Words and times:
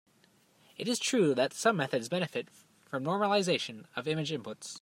It 0.79 0.87
is 0.87 0.97
true 0.97 1.35
that 1.35 1.53
some 1.53 1.77
methods 1.77 2.09
benefit 2.09 2.47
from 2.89 3.03
normalization 3.03 3.85
of 3.95 4.07
image 4.07 4.31
inputs. 4.31 4.79